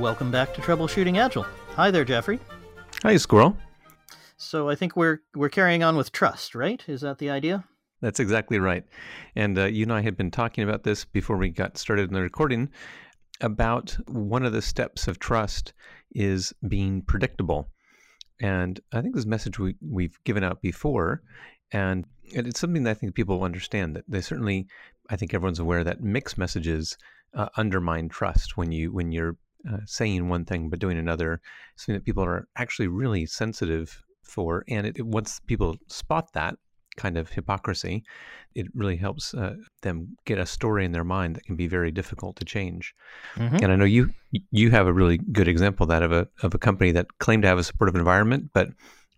Welcome 0.00 0.30
back 0.30 0.54
to 0.54 0.62
Troubleshooting 0.62 1.18
Agile. 1.18 1.44
Hi 1.76 1.90
there, 1.90 2.06
Jeffrey. 2.06 2.40
Hi, 3.02 3.18
Squirrel. 3.18 3.54
So 4.38 4.70
I 4.70 4.74
think 4.74 4.96
we're 4.96 5.18
we're 5.34 5.50
carrying 5.50 5.82
on 5.82 5.94
with 5.94 6.10
trust, 6.10 6.54
right? 6.54 6.82
Is 6.88 7.02
that 7.02 7.18
the 7.18 7.28
idea? 7.28 7.64
That's 8.00 8.18
exactly 8.18 8.58
right. 8.58 8.82
And 9.36 9.58
uh, 9.58 9.66
you 9.66 9.82
and 9.82 9.92
I 9.92 10.00
had 10.00 10.16
been 10.16 10.30
talking 10.30 10.64
about 10.64 10.84
this 10.84 11.04
before 11.04 11.36
we 11.36 11.50
got 11.50 11.76
started 11.76 12.08
in 12.08 12.14
the 12.14 12.22
recording 12.22 12.70
about 13.42 13.94
one 14.08 14.42
of 14.42 14.54
the 14.54 14.62
steps 14.62 15.06
of 15.06 15.18
trust 15.18 15.74
is 16.12 16.54
being 16.66 17.02
predictable. 17.02 17.68
And 18.40 18.80
I 18.94 19.02
think 19.02 19.14
this 19.14 19.26
message 19.26 19.58
we, 19.58 19.74
we've 19.86 20.18
given 20.24 20.42
out 20.42 20.62
before, 20.62 21.20
and 21.72 22.06
it's 22.24 22.58
something 22.58 22.84
that 22.84 22.92
I 22.92 22.94
think 22.94 23.14
people 23.14 23.44
understand 23.44 23.96
that 23.96 24.04
they 24.08 24.22
certainly, 24.22 24.66
I 25.10 25.16
think 25.16 25.34
everyone's 25.34 25.58
aware 25.58 25.84
that 25.84 26.00
mixed 26.00 26.38
messages 26.38 26.96
uh, 27.34 27.50
undermine 27.58 28.08
trust 28.08 28.56
when 28.56 28.72
you 28.72 28.92
when 28.92 29.12
you're 29.12 29.36
uh, 29.68 29.78
saying 29.86 30.28
one 30.28 30.44
thing 30.44 30.68
but 30.68 30.78
doing 30.78 30.98
another. 30.98 31.40
Something 31.76 31.96
that 31.96 32.04
people 32.04 32.24
are 32.24 32.46
actually 32.56 32.88
really 32.88 33.26
sensitive 33.26 34.02
for, 34.22 34.64
and 34.68 34.86
it, 34.86 34.98
it, 34.98 35.06
once 35.06 35.40
people 35.40 35.76
spot 35.88 36.32
that, 36.34 36.56
kind 36.96 37.16
of 37.16 37.30
hypocrisy, 37.30 38.04
it 38.54 38.66
really 38.74 38.96
helps 38.96 39.32
uh, 39.34 39.54
them 39.82 40.16
get 40.24 40.38
a 40.38 40.46
story 40.46 40.84
in 40.84 40.92
their 40.92 41.04
mind 41.04 41.36
that 41.36 41.44
can 41.44 41.56
be 41.56 41.66
very 41.66 41.90
difficult 41.90 42.36
to 42.36 42.44
change. 42.44 42.94
Mm-hmm. 43.36 43.56
And 43.56 43.72
I 43.72 43.76
know 43.76 43.84
you 43.84 44.10
you 44.50 44.70
have 44.70 44.86
a 44.86 44.92
really 44.92 45.18
good 45.18 45.48
example 45.48 45.84
of 45.84 45.88
that 45.90 46.02
of 46.02 46.12
a 46.12 46.28
of 46.42 46.54
a 46.54 46.58
company 46.58 46.92
that 46.92 47.18
claimed 47.18 47.42
to 47.42 47.48
have 47.48 47.58
a 47.58 47.64
supportive 47.64 47.96
environment, 47.96 48.50
but 48.52 48.68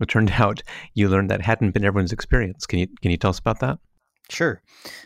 it 0.01 0.09
turned 0.09 0.31
out 0.43 0.63
you 0.95 1.09
learned 1.09 1.31
that 1.31 1.43
hadn't 1.43 1.73
been 1.73 1.85
everyone's 1.85 2.13
experience. 2.13 2.67
Can 2.67 2.79
you 2.79 2.87
can 3.01 3.11
you 3.11 3.17
tell 3.17 3.31
us 3.31 3.39
about 3.39 3.61
that? 3.61 3.79
Sure. 4.33 4.63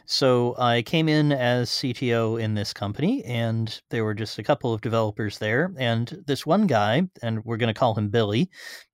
So 0.06 0.54
I 0.56 0.82
came 0.82 1.08
in 1.08 1.32
as 1.32 1.68
CTO 1.70 2.36
in 2.36 2.54
this 2.54 2.72
company, 2.72 3.24
and 3.24 3.80
there 3.90 4.04
were 4.04 4.14
just 4.14 4.38
a 4.38 4.42
couple 4.44 4.72
of 4.72 4.80
developers 4.82 5.38
there. 5.38 5.74
And 5.78 6.22
this 6.26 6.46
one 6.46 6.66
guy, 6.68 7.08
and 7.22 7.44
we're 7.44 7.56
going 7.56 7.72
to 7.72 7.78
call 7.78 7.94
him 7.94 8.08
Billy, 8.08 8.48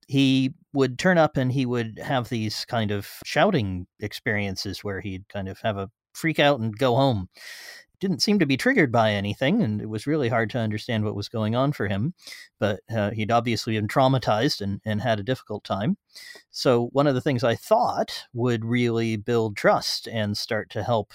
he 0.07 0.55
would 0.73 0.97
turn 0.97 1.17
up 1.19 1.37
and 1.37 1.51
he 1.51 1.65
would 1.67 1.99
have 2.03 2.29
these 2.29 2.65
kind 2.65 2.89
of 2.91 3.07
shouting 3.25 3.85
experiences 3.99 4.83
where 4.83 5.01
he'd 5.01 5.29
kind 5.29 5.47
of 5.47 5.59
have 5.59 5.77
a 5.77 5.89
freak 6.13 6.39
out 6.39 6.59
and 6.59 6.77
go 6.77 6.95
home. 6.95 7.29
Didn't 7.99 8.21
seem 8.21 8.39
to 8.39 8.45
be 8.45 8.57
triggered 8.57 8.91
by 8.91 9.11
anything, 9.11 9.61
and 9.61 9.81
it 9.81 9.87
was 9.87 10.07
really 10.07 10.27
hard 10.27 10.49
to 10.51 10.59
understand 10.59 11.05
what 11.05 11.15
was 11.15 11.29
going 11.29 11.55
on 11.55 11.71
for 11.71 11.87
him. 11.87 12.13
But 12.59 12.81
uh, 12.93 13.11
he'd 13.11 13.31
obviously 13.31 13.75
been 13.75 13.87
traumatized 13.87 14.61
and, 14.61 14.81
and 14.83 15.01
had 15.01 15.19
a 15.19 15.23
difficult 15.23 15.63
time. 15.63 15.97
So, 16.51 16.87
one 16.87 17.07
of 17.07 17.15
the 17.15 17.21
things 17.21 17.43
I 17.43 17.55
thought 17.55 18.25
would 18.33 18.65
really 18.65 19.15
build 19.15 19.55
trust 19.55 20.07
and 20.07 20.37
start 20.37 20.69
to 20.71 20.83
help 20.83 21.13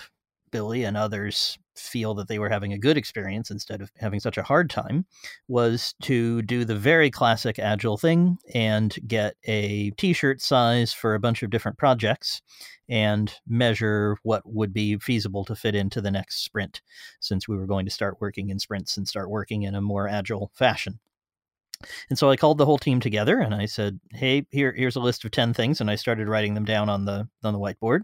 Billy 0.51 0.85
and 0.85 0.97
others 0.97 1.59
feel 1.75 2.15
that 2.15 2.29
they 2.29 2.39
were 2.39 2.49
having 2.49 2.73
a 2.73 2.79
good 2.79 2.97
experience 2.97 3.51
instead 3.51 3.81
of 3.81 3.91
having 3.97 4.21
such 4.21 4.37
a 4.37 4.43
hard 4.43 4.69
time 4.69 5.07
was 5.47 5.95
to 6.03 6.43
do 6.43 6.65
the 6.65 6.75
very 6.75 7.11
classic 7.11 7.59
agile 7.59 7.97
thing 7.97 8.39
and 8.55 8.97
get 9.07 9.37
a 9.45 9.91
t-shirt 9.93 10.41
size 10.41 10.93
for 10.93 11.15
a 11.15 11.21
bunch 11.21 11.43
of 11.43 11.51
different 11.51 11.79
projects 11.79 12.43
and 12.89 13.35
measure 13.47 14.17
what 14.23 14.43
would 14.45 14.73
be 14.73 14.99
feasible 14.99 15.45
to 15.45 15.55
fit 15.55 15.75
into 15.75 16.01
the 16.01 16.11
next 16.11 16.45
sprint 16.45 16.81
since 17.21 17.47
we 17.47 17.57
were 17.57 17.67
going 17.67 17.85
to 17.85 17.93
start 17.93 18.21
working 18.21 18.51
in 18.51 18.59
sprints 18.59 18.97
and 18.97 19.07
start 19.07 19.31
working 19.31 19.63
in 19.63 19.75
a 19.75 19.81
more 19.81 20.09
agile 20.09 20.51
fashion 20.55 20.99
and 22.11 22.19
so 22.19 22.31
I 22.31 22.37
called 22.37 22.59
the 22.59 22.67
whole 22.67 22.79
team 22.79 23.01
together 23.01 23.41
and 23.41 23.55
I 23.55 23.67
said, 23.67 24.01
"Hey, 24.13 24.47
here 24.51 24.73
here's 24.73 24.97
a 24.97 25.01
list 25.01 25.25
of 25.25 25.31
10 25.31 25.55
things." 25.55 25.81
And 25.81 25.91
I 25.91 25.95
started 25.97 26.29
writing 26.29 26.55
them 26.55 26.65
down 26.65 26.89
on 26.89 27.05
the 27.05 27.29
on 27.45 27.53
the 27.53 27.59
whiteboard. 27.59 28.03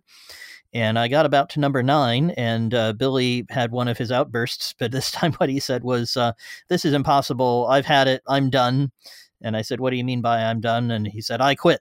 And 0.74 0.98
I 0.98 1.06
got 1.06 1.24
about 1.24 1.50
to 1.50 1.60
number 1.60 1.84
nine, 1.84 2.30
and 2.30 2.74
uh, 2.74 2.94
Billy 2.94 3.46
had 3.48 3.70
one 3.70 3.86
of 3.86 3.96
his 3.96 4.10
outbursts. 4.10 4.74
But 4.76 4.90
this 4.90 5.10
time, 5.12 5.32
what 5.34 5.48
he 5.48 5.60
said 5.60 5.84
was, 5.84 6.16
uh, 6.16 6.32
This 6.68 6.84
is 6.84 6.92
impossible. 6.92 7.66
I've 7.70 7.86
had 7.86 8.08
it. 8.08 8.22
I'm 8.26 8.50
done. 8.50 8.90
And 9.40 9.56
I 9.56 9.62
said, 9.62 9.78
What 9.78 9.90
do 9.90 9.96
you 9.96 10.04
mean 10.04 10.20
by 10.20 10.42
I'm 10.42 10.60
done? 10.60 10.90
And 10.90 11.06
he 11.06 11.20
said, 11.20 11.40
I 11.40 11.54
quit. 11.54 11.80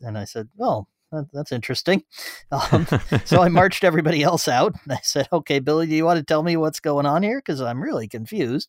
And 0.00 0.16
I 0.16 0.24
said, 0.24 0.48
Well, 0.54 0.88
that, 1.10 1.26
that's 1.32 1.52
interesting. 1.52 2.04
Um, 2.50 2.86
so 3.24 3.42
I 3.42 3.48
marched 3.48 3.82
everybody 3.82 4.22
else 4.22 4.46
out. 4.46 4.74
I 4.88 5.00
said, 5.02 5.28
Okay, 5.32 5.58
Billy, 5.58 5.88
do 5.88 5.94
you 5.94 6.04
want 6.04 6.18
to 6.18 6.24
tell 6.24 6.44
me 6.44 6.56
what's 6.56 6.78
going 6.78 7.06
on 7.06 7.24
here? 7.24 7.38
Because 7.38 7.60
I'm 7.60 7.82
really 7.82 8.06
confused. 8.06 8.68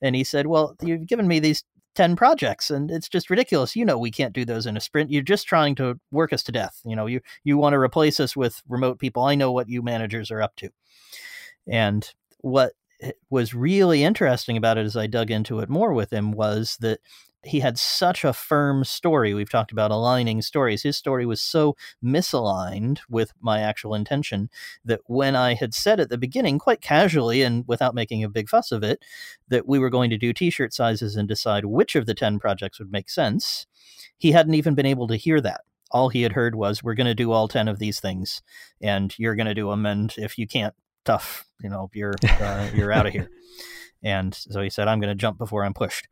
And 0.00 0.14
he 0.14 0.22
said, 0.22 0.46
Well, 0.46 0.76
you've 0.80 1.08
given 1.08 1.26
me 1.26 1.40
these 1.40 1.64
10 1.94 2.16
projects 2.16 2.70
and 2.70 2.90
it's 2.90 3.08
just 3.08 3.30
ridiculous. 3.30 3.76
You 3.76 3.84
know 3.84 3.98
we 3.98 4.10
can't 4.10 4.32
do 4.32 4.44
those 4.44 4.66
in 4.66 4.76
a 4.76 4.80
sprint. 4.80 5.10
You're 5.10 5.22
just 5.22 5.46
trying 5.46 5.74
to 5.76 5.98
work 6.10 6.32
us 6.32 6.42
to 6.44 6.52
death 6.52 6.80
you 6.84 6.96
know? 6.96 7.06
You 7.06 7.20
you 7.44 7.58
want 7.58 7.74
to 7.74 7.78
replace 7.78 8.20
us 8.20 8.36
with 8.36 8.62
remote 8.68 8.98
people. 8.98 9.22
I 9.24 9.34
know 9.34 9.52
what 9.52 9.68
you 9.68 9.82
managers 9.82 10.30
are 10.30 10.42
up 10.42 10.56
to. 10.56 10.70
And 11.66 12.08
what 12.40 12.72
eh, 13.00 13.12
was 13.30 13.54
really 13.54 14.04
interesting 14.04 14.56
about 14.56 14.78
it 14.78 14.84
as 14.84 14.96
i 14.96 15.06
dug 15.06 15.30
into 15.30 15.60
it 15.60 15.68
more 15.68 15.92
with 15.94 16.12
him 16.12 16.32
was 16.32 16.76
that 16.80 17.00
he 17.46 17.60
had 17.60 17.78
such 17.78 18.24
a 18.24 18.32
firm 18.32 18.84
story. 18.84 19.34
We've 19.34 19.50
talked 19.50 19.72
about 19.72 19.90
aligning 19.90 20.42
stories. 20.42 20.82
His 20.82 20.96
story 20.96 21.26
was 21.26 21.40
so 21.40 21.76
misaligned 22.02 23.00
with 23.08 23.32
my 23.40 23.60
actual 23.60 23.94
intention 23.94 24.50
that 24.84 25.00
when 25.06 25.36
I 25.36 25.54
had 25.54 25.74
said 25.74 26.00
at 26.00 26.08
the 26.08 26.18
beginning, 26.18 26.58
quite 26.58 26.80
casually 26.80 27.42
and 27.42 27.64
without 27.66 27.94
making 27.94 28.24
a 28.24 28.28
big 28.28 28.48
fuss 28.48 28.72
of 28.72 28.82
it, 28.82 29.04
that 29.48 29.66
we 29.66 29.78
were 29.78 29.90
going 29.90 30.10
to 30.10 30.18
do 30.18 30.32
t 30.32 30.50
shirt 30.50 30.72
sizes 30.72 31.16
and 31.16 31.28
decide 31.28 31.66
which 31.66 31.94
of 31.94 32.06
the 32.06 32.14
10 32.14 32.38
projects 32.38 32.78
would 32.78 32.92
make 32.92 33.10
sense, 33.10 33.66
he 34.18 34.32
hadn't 34.32 34.54
even 34.54 34.74
been 34.74 34.86
able 34.86 35.06
to 35.08 35.16
hear 35.16 35.40
that. 35.40 35.62
All 35.90 36.08
he 36.08 36.22
had 36.22 36.32
heard 36.32 36.54
was, 36.54 36.82
we're 36.82 36.94
going 36.94 37.06
to 37.06 37.14
do 37.14 37.30
all 37.30 37.46
10 37.46 37.68
of 37.68 37.78
these 37.78 38.00
things 38.00 38.42
and 38.80 39.16
you're 39.18 39.36
going 39.36 39.46
to 39.46 39.54
do 39.54 39.70
them. 39.70 39.86
And 39.86 40.12
if 40.16 40.38
you 40.38 40.46
can't, 40.46 40.74
tough, 41.04 41.46
you 41.62 41.68
know, 41.68 41.90
you're, 41.92 42.14
uh, 42.40 42.70
you're 42.74 42.92
out 42.92 43.06
of 43.06 43.12
here. 43.12 43.30
And 44.06 44.34
so 44.34 44.60
he 44.60 44.68
said, 44.68 44.86
I'm 44.86 45.00
going 45.00 45.08
to 45.08 45.14
jump 45.14 45.38
before 45.38 45.64
I'm 45.64 45.72
pushed. 45.72 46.08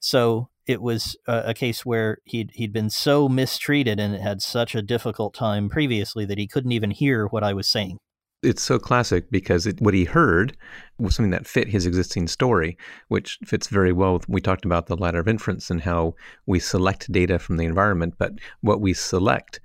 So 0.00 0.48
it 0.66 0.80
was 0.80 1.16
a, 1.26 1.42
a, 1.46 1.54
case 1.54 1.84
where 1.84 2.18
he'd, 2.24 2.50
he'd 2.54 2.72
been 2.72 2.90
so 2.90 3.28
mistreated 3.28 4.00
and 4.00 4.14
had 4.16 4.42
such 4.42 4.74
a 4.74 4.82
difficult 4.82 5.34
time 5.34 5.68
previously 5.68 6.24
that 6.24 6.38
he 6.38 6.46
couldn't 6.46 6.72
even 6.72 6.90
hear 6.90 7.26
what 7.26 7.44
I 7.44 7.52
was 7.52 7.68
saying. 7.68 7.98
It's 8.42 8.62
so 8.62 8.78
classic 8.78 9.30
because 9.30 9.66
it, 9.66 9.80
what 9.80 9.94
he 9.94 10.04
heard 10.04 10.56
was 10.98 11.14
something 11.16 11.30
that 11.30 11.46
fit 11.46 11.68
his 11.68 11.86
existing 11.86 12.28
story, 12.28 12.76
which 13.08 13.38
fits 13.44 13.68
very 13.68 13.92
well 13.92 14.14
with 14.14 14.28
we 14.28 14.40
talked 14.40 14.66
about 14.66 14.86
the 14.86 14.96
ladder 14.96 15.20
of 15.20 15.28
inference 15.28 15.70
and 15.70 15.80
how 15.80 16.14
we 16.46 16.58
select 16.58 17.10
data 17.10 17.38
from 17.38 17.56
the 17.56 17.64
environment, 17.64 18.14
but 18.18 18.32
what 18.60 18.80
we 18.80 18.92
select 18.92 19.60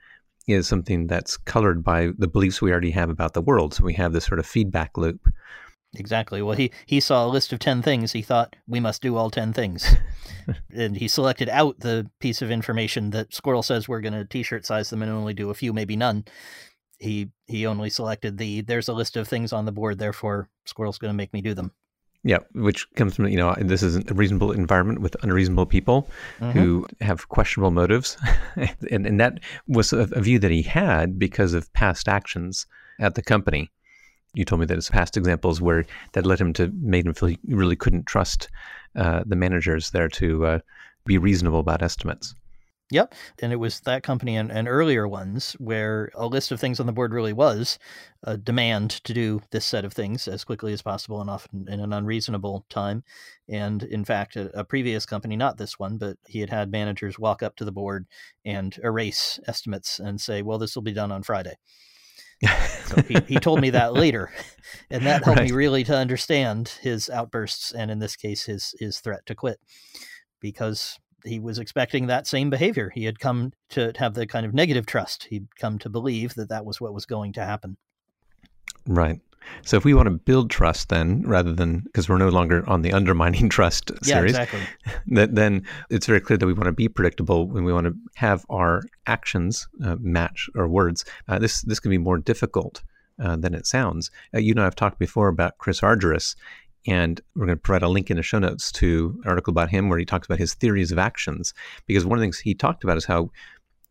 is 0.48 0.68
something 0.68 1.08
that's 1.08 1.38
colored 1.38 1.84
by 1.84 2.10
the 2.18 2.28
beliefs 2.28 2.62
we 2.62 2.72
already 2.72 2.92
have 2.92 3.10
about 3.10 3.34
the 3.34 3.42
world. 3.42 3.74
So 3.74 3.84
we 3.84 3.94
have 3.94 4.14
this 4.14 4.26
sort 4.26 4.40
of 4.40 4.46
feedback 4.46 4.98
loop. 4.98 5.28
Exactly. 5.96 6.42
Well, 6.42 6.56
he, 6.56 6.72
he 6.86 7.00
saw 7.00 7.26
a 7.26 7.30
list 7.30 7.52
of 7.52 7.60
10 7.60 7.82
things. 7.82 8.12
He 8.12 8.22
thought, 8.22 8.56
we 8.68 8.80
must 8.80 9.02
do 9.02 9.16
all 9.16 9.32
10 9.32 9.54
things. 9.54 9.96
and 10.74 10.96
he 10.96 11.08
selected 11.08 11.50
out 11.50 11.80
the 11.80 12.10
piece 12.20 12.42
of 12.42 12.52
information 12.52 13.10
that 13.12 13.34
Squirrel 13.34 13.64
says 13.64 13.88
we're 13.88 14.02
going 14.02 14.14
to 14.14 14.26
t 14.26 14.44
shirt 14.44 14.66
size 14.66 14.90
them 14.90 15.02
and 15.02 15.12
only 15.12 15.34
do 15.34 15.50
a 15.50 15.56
few, 15.56 15.74
maybe 15.74 15.96
none. 15.96 16.26
He 17.00 17.30
he 17.48 17.66
only 17.66 17.90
selected 17.90 18.38
the 18.38 18.62
there's 18.62 18.90
a 18.90 18.94
list 18.94 19.16
of 19.16 19.28
things 19.28 19.54
on 19.54 19.66
the 19.66 19.72
board, 19.72 20.00
therefore 20.00 20.50
Squirrel's 20.66 20.98
going 20.98 21.14
to 21.14 21.18
make 21.18 21.32
me 21.32 21.42
do 21.42 21.54
them. 21.54 21.72
Yeah, 22.24 22.40
which 22.54 22.86
comes 22.96 23.16
from 23.16 23.30
you 23.30 23.38
know 23.38 23.56
this 23.58 23.82
is 23.82 23.96
a 23.96 24.14
reasonable 24.14 24.52
environment 24.52 25.00
with 25.00 25.16
unreasonable 25.24 25.66
people 25.66 26.10
mm-hmm. 26.40 26.60
who 26.60 26.86
have 27.00 27.30
questionable 27.30 27.72
motives, 27.72 28.18
and 28.92 29.08
and 29.08 29.20
that 29.22 29.40
was 29.68 29.94
a, 29.94 30.00
a, 30.12 30.20
view 30.20 30.40
that 30.40 30.52
he 30.52 30.62
had 30.62 31.18
because 31.18 31.54
of 31.54 31.72
past 31.72 32.10
actions 32.10 32.68
at 33.00 33.16
the 33.16 33.22
company 33.22 33.72
you 34.34 34.46
told 34.46 34.60
me 34.60 34.66
that 34.68 34.76
his 34.76 34.90
past 34.90 35.18
examples 35.18 35.62
where 35.62 35.86
that 36.14 36.26
led 36.26 36.40
him 36.40 36.54
to 36.54 36.72
made 36.82 37.06
him 37.06 37.14
feel 37.14 37.30
he 37.30 37.40
really 37.48 37.76
couldn't 37.76 38.06
trust 38.06 38.50
uh, 38.96 39.24
the 39.26 39.36
managers 39.36 39.92
there 39.92 40.10
to 40.10 40.46
uh, 40.46 40.60
be 41.06 41.18
reasonable 41.18 41.60
about 41.60 41.82
estimates. 41.82 42.36
Yep. 42.92 43.14
And 43.44 43.54
it 43.54 43.58
was 43.58 43.82
that 43.82 44.02
company 44.02 44.36
and, 44.36 44.52
and, 44.52 44.68
earlier 44.68 45.08
ones 45.08 45.54
where 45.60 46.10
a 46.16 46.26
list 46.26 46.52
of 46.52 46.60
things 46.60 46.80
on 46.80 46.88
the 46.88 46.92
board 46.92 47.14
really 47.14 47.34
was 47.34 47.78
a 48.24 48.36
demand 48.36 48.90
to 49.04 49.14
do 49.14 49.44
this 49.52 49.68
set 49.68 49.86
of 49.86 49.94
things 49.94 50.28
as 50.28 50.44
quickly 50.44 50.74
as 50.74 50.82
possible 50.82 51.22
and 51.22 51.30
often 51.30 51.68
in 51.70 51.82
an 51.82 51.94
unreasonable 51.94 52.66
time. 52.68 53.04
And 53.48 53.84
in 53.84 54.06
fact, 54.06 54.38
a, 54.38 54.60
a 54.60 54.64
previous 54.64 55.06
company, 55.06 55.36
not 55.36 55.58
this 55.58 55.78
one, 55.78 56.00
but 56.00 56.18
he 56.26 56.40
had 56.40 56.50
had 56.50 56.72
managers 56.72 57.20
walk 57.20 57.44
up 57.44 57.56
to 57.58 57.66
the 57.66 57.72
board 57.72 58.08
and 58.44 58.76
erase 58.84 59.40
estimates 59.48 60.00
and 60.00 60.20
say, 60.20 60.42
well, 60.42 60.58
this 60.58 60.74
will 60.74 60.82
be 60.82 60.92
done 60.92 61.12
on 61.12 61.22
Friday 61.22 61.58
so 62.86 63.02
he, 63.02 63.18
he 63.28 63.36
told 63.36 63.62
me 63.62 63.70
that 63.72 63.94
later, 63.94 64.32
and 64.90 65.06
that 65.06 65.24
helped 65.24 65.40
right. 65.40 65.50
me 65.50 65.56
really 65.56 65.84
to 65.84 65.96
understand 65.96 66.70
his 66.82 67.10
outbursts 67.10 67.72
and 67.72 67.92
in 67.92 68.00
this 68.00 68.16
case 68.16 68.44
his 68.44 68.76
his 68.80 69.00
threat 69.00 69.26
to 69.26 69.36
quit, 69.36 69.60
because 70.40 70.98
he 71.26 71.40
was 71.40 71.60
expecting 71.60 72.08
that 72.08 72.28
same 72.28 72.50
behavior. 72.50 72.92
He 72.94 73.06
had 73.06 73.20
come 73.20 73.52
to 73.70 73.92
have 73.98 74.14
the 74.14 74.26
kind 74.26 74.46
of 74.46 74.54
negative 74.54 74.86
trust. 74.86 75.26
He'd 75.30 75.56
come 75.58 75.80
to 75.80 75.90
believe 75.90 76.34
that 76.36 76.50
that 76.50 76.66
was 76.66 76.80
what 76.80 76.94
was 76.94 77.06
going 77.06 77.34
to 77.34 77.46
happen. 77.46 77.78
Right. 78.88 79.20
So 79.64 79.78
if 79.78 79.86
we 79.86 79.94
want 79.94 80.08
to 80.08 80.12
build 80.12 80.50
trust, 80.50 80.90
then 80.90 81.22
rather 81.24 81.54
than 81.54 81.82
because 81.82 82.08
we're 82.08 82.18
no 82.18 82.30
longer 82.30 82.68
on 82.70 82.82
the 82.82 82.94
undermining 82.94 83.50
trust 83.58 83.92
series, 84.04 84.34
yeah, 84.34 84.42
exactly. 84.44 84.62
that, 85.08 85.36
then 85.36 85.66
it's 85.90 86.06
very 86.06 86.20
clear 86.20 86.38
that 86.38 86.46
we 86.46 86.54
want 86.54 86.66
to 86.66 86.72
be 86.72 86.88
predictable 86.88 87.48
when 87.48 87.64
we 87.64 87.74
want 87.74 87.88
to 87.88 87.96
have 88.16 88.46
our 88.50 88.84
actions 89.08 89.68
uh, 89.84 89.96
match 90.00 90.50
our 90.56 90.68
words. 90.68 91.06
Uh, 91.28 91.40
this 91.40 91.62
this 91.64 91.80
can 91.80 91.92
be 91.92 91.98
more 91.98 92.18
difficult 92.18 92.82
uh, 93.22 93.36
than 93.36 93.54
it 93.54 93.66
sounds. 93.66 94.12
Uh, 94.34 94.40
you 94.40 94.54
know, 94.54 94.66
I've 94.66 94.76
talked 94.76 95.00
before 95.00 95.28
about 95.28 95.58
Chris 95.58 95.82
Argyris. 95.82 96.36
And 96.88 97.20
we're 97.36 97.46
going 97.46 97.58
to 97.58 97.62
provide 97.62 97.84
a 97.84 97.90
link 97.90 98.10
in 98.10 98.16
the 98.16 98.24
show 98.24 98.40
notes 98.40 98.72
to 98.72 99.20
an 99.24 99.30
article 99.30 99.52
about 99.52 99.70
him 99.70 99.90
where 99.90 100.00
he 100.00 100.06
talks 100.06 100.26
about 100.26 100.40
his 100.40 100.54
theories 100.54 100.94
of 100.94 100.98
actions. 100.98 101.54
Because 101.86 102.06
one 102.06 102.18
of 102.18 102.22
the 102.22 102.24
things 102.24 102.40
he 102.40 102.56
talked 102.56 102.86
about 102.86 102.96
is 102.96 103.04
how 103.04 103.32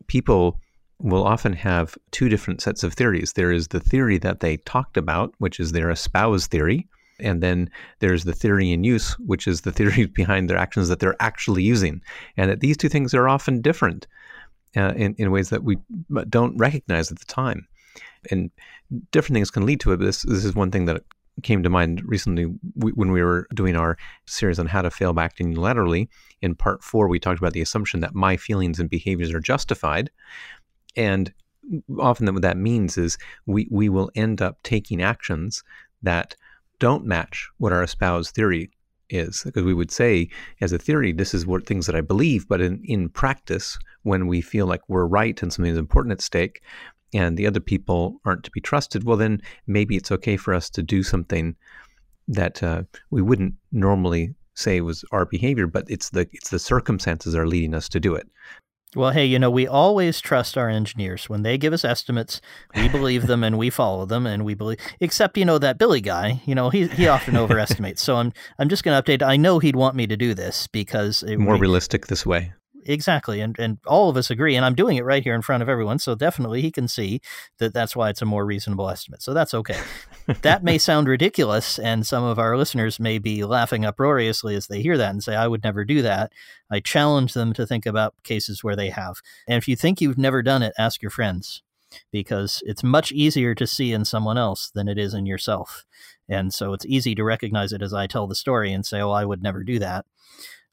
people 0.06 0.58
will 1.00 1.24
often 1.24 1.52
have 1.52 1.96
two 2.10 2.28
different 2.28 2.60
sets 2.60 2.82
of 2.82 2.94
theories. 2.94 3.32
There 3.32 3.52
is 3.52 3.68
the 3.68 3.80
theory 3.80 4.18
that 4.18 4.40
they 4.40 4.56
talked 4.58 4.96
about, 4.96 5.32
which 5.38 5.60
is 5.60 5.72
their 5.72 5.90
espoused 5.90 6.50
theory. 6.50 6.88
And 7.20 7.42
then 7.42 7.70
there's 8.00 8.24
the 8.24 8.32
theory 8.32 8.72
in 8.72 8.84
use, 8.84 9.14
which 9.18 9.46
is 9.46 9.62
the 9.62 9.72
theory 9.78 10.06
behind 10.06 10.50
their 10.50 10.58
actions 10.58 10.88
that 10.88 10.98
they're 10.98 11.20
actually 11.20 11.62
using. 11.62 12.02
And 12.36 12.50
that 12.50 12.60
these 12.60 12.76
two 12.76 12.88
things 12.88 13.14
are 13.14 13.28
often 13.28 13.60
different 13.60 14.06
uh, 14.76 14.92
in, 14.96 15.14
in 15.18 15.30
ways 15.30 15.50
that 15.50 15.64
we 15.64 15.78
don't 16.28 16.56
recognize 16.56 17.10
at 17.10 17.18
the 17.18 17.24
time. 17.24 17.66
And 18.30 18.50
different 19.12 19.34
things 19.34 19.50
can 19.50 19.66
lead 19.66 19.80
to 19.80 19.92
it. 19.92 19.98
But 19.98 20.06
this, 20.06 20.22
this 20.22 20.44
is 20.44 20.54
one 20.54 20.70
thing 20.70 20.86
that 20.86 21.02
came 21.42 21.62
to 21.62 21.70
mind 21.70 22.02
recently 22.04 22.44
when 22.74 23.12
we 23.12 23.22
were 23.22 23.46
doing 23.54 23.76
our 23.76 23.96
series 24.26 24.58
on 24.58 24.66
how 24.66 24.82
to 24.82 24.90
fail 24.90 25.12
by 25.12 25.24
acting 25.24 25.54
unilaterally. 25.54 26.08
In 26.42 26.54
part 26.54 26.82
four, 26.82 27.08
we 27.08 27.18
talked 27.18 27.38
about 27.38 27.52
the 27.52 27.60
assumption 27.60 28.00
that 28.00 28.14
my 28.14 28.36
feelings 28.36 28.80
and 28.80 28.90
behaviors 28.90 29.32
are 29.32 29.40
justified. 29.40 30.10
And 30.96 31.32
often 31.98 32.32
what 32.32 32.42
that 32.42 32.56
means 32.56 32.96
is 32.96 33.18
we, 33.46 33.68
we 33.70 33.88
will 33.88 34.10
end 34.14 34.40
up 34.40 34.62
taking 34.62 35.02
actions 35.02 35.62
that 36.02 36.34
don't 36.78 37.04
match 37.04 37.48
what 37.58 37.72
our 37.72 37.82
espoused 37.82 38.34
theory 38.34 38.70
is. 39.10 39.42
Because 39.44 39.64
we 39.64 39.74
would 39.74 39.90
say 39.90 40.28
as 40.60 40.72
a 40.72 40.78
theory 40.78 41.12
this 41.12 41.34
is 41.34 41.46
what 41.46 41.66
things 41.66 41.86
that 41.86 41.96
i 41.96 42.00
believe 42.00 42.46
but 42.48 42.60
in, 42.60 42.80
in 42.84 43.08
practice 43.08 43.78
when 44.02 44.26
we 44.26 44.40
feel 44.40 44.66
like 44.66 44.82
we're 44.88 45.06
right 45.06 45.42
and 45.42 45.52
something 45.52 45.72
is 45.72 45.78
important 45.78 46.12
at 46.12 46.20
stake 46.20 46.62
and 47.14 47.36
the 47.36 47.46
other 47.46 47.60
people 47.60 48.20
aren't 48.24 48.44
to 48.44 48.50
be 48.50 48.60
trusted 48.60 49.04
well 49.04 49.16
then 49.16 49.40
maybe 49.66 49.96
it's 49.96 50.12
okay 50.12 50.36
for 50.36 50.52
us 50.52 50.68
to 50.68 50.82
do 50.82 51.02
something 51.02 51.56
that 52.26 52.62
uh, 52.62 52.82
we 53.10 53.22
wouldn't 53.22 53.54
normally 53.72 54.34
say 54.54 54.80
was 54.80 55.04
our 55.12 55.24
behavior 55.24 55.66
but 55.66 55.84
it's 55.88 56.10
the 56.10 56.28
it's 56.32 56.50
the 56.50 56.58
circumstances 56.58 57.34
are 57.34 57.46
leading 57.46 57.74
us 57.74 57.88
to 57.88 58.00
do 58.00 58.14
it 58.14 58.28
well, 58.94 59.10
hey, 59.10 59.24
you 59.24 59.38
know, 59.38 59.50
we 59.50 59.66
always 59.66 60.20
trust 60.20 60.56
our 60.56 60.68
engineers. 60.68 61.28
When 61.28 61.42
they 61.42 61.58
give 61.58 61.72
us 61.72 61.84
estimates, 61.84 62.40
we 62.74 62.88
believe 62.98 63.26
them 63.26 63.44
and 63.44 63.58
we 63.58 63.70
follow 63.70 64.06
them 64.06 64.26
and 64.26 64.44
we 64.44 64.54
believe 64.54 64.78
except, 65.00 65.36
you 65.38 65.44
know, 65.44 65.58
that 65.58 65.78
Billy 65.78 66.00
guy, 66.00 66.40
you 66.44 66.54
know, 66.54 66.70
he 66.70 66.88
he 66.88 67.08
often 67.08 67.36
overestimates. 67.44 68.02
So 68.02 68.16
I'm 68.16 68.32
I'm 68.58 68.68
just 68.68 68.84
gonna 68.84 69.02
update. 69.02 69.22
I 69.22 69.36
know 69.36 69.58
he'd 69.58 69.76
want 69.76 69.96
me 69.96 70.06
to 70.06 70.16
do 70.16 70.34
this 70.34 70.66
because 70.66 71.24
more 71.24 71.54
we, 71.54 71.60
realistic 71.60 72.06
this 72.06 72.24
way 72.24 72.52
exactly 72.88 73.40
and 73.40 73.56
and 73.58 73.78
all 73.86 74.08
of 74.08 74.16
us 74.16 74.30
agree 74.30 74.56
and 74.56 74.64
i'm 74.64 74.74
doing 74.74 74.96
it 74.96 75.04
right 75.04 75.22
here 75.22 75.34
in 75.34 75.42
front 75.42 75.62
of 75.62 75.68
everyone 75.68 75.98
so 75.98 76.14
definitely 76.14 76.62
he 76.62 76.70
can 76.70 76.88
see 76.88 77.20
that 77.58 77.74
that's 77.74 77.94
why 77.94 78.08
it's 78.08 78.22
a 78.22 78.24
more 78.26 78.46
reasonable 78.46 78.88
estimate 78.88 79.22
so 79.22 79.34
that's 79.34 79.54
okay. 79.54 79.78
That 80.42 80.62
may 80.62 80.76
sound 80.76 81.08
ridiculous 81.08 81.78
and 81.78 82.06
some 82.06 82.22
of 82.24 82.38
our 82.38 82.56
listeners 82.56 83.00
may 83.00 83.18
be 83.18 83.44
laughing 83.44 83.84
uproariously 83.84 84.54
as 84.54 84.66
they 84.66 84.82
hear 84.82 84.98
that 84.98 85.10
and 85.10 85.22
say 85.22 85.36
i 85.36 85.46
would 85.46 85.62
never 85.62 85.84
do 85.84 86.02
that. 86.02 86.32
I 86.70 86.80
challenge 86.80 87.34
them 87.34 87.52
to 87.54 87.66
think 87.66 87.86
about 87.86 88.14
cases 88.24 88.64
where 88.64 88.76
they 88.76 88.90
have 88.90 89.16
and 89.46 89.58
if 89.58 89.68
you 89.68 89.76
think 89.76 90.00
you've 90.00 90.18
never 90.18 90.42
done 90.42 90.62
it 90.62 90.72
ask 90.78 91.02
your 91.02 91.10
friends 91.10 91.62
because 92.10 92.62
it's 92.66 92.82
much 92.82 93.12
easier 93.12 93.54
to 93.54 93.66
see 93.66 93.92
in 93.92 94.04
someone 94.04 94.36
else 94.38 94.70
than 94.74 94.88
it 94.88 94.98
is 94.98 95.14
in 95.14 95.26
yourself 95.26 95.84
and 96.28 96.52
so 96.52 96.72
it's 96.72 96.86
easy 96.86 97.14
to 97.14 97.24
recognize 97.24 97.72
it 97.72 97.82
as 97.82 97.92
i 97.92 98.06
tell 98.06 98.26
the 98.26 98.34
story 98.34 98.72
and 98.72 98.86
say 98.86 99.00
oh 99.00 99.10
i 99.10 99.24
would 99.24 99.42
never 99.42 99.62
do 99.62 99.78
that. 99.78 100.06